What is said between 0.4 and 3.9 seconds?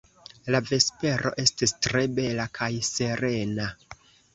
La vespero estis tre bela kaj serena.